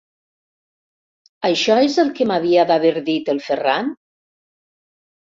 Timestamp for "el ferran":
3.33-3.93